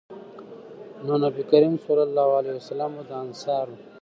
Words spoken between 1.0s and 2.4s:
نو نبي کريم صلی الله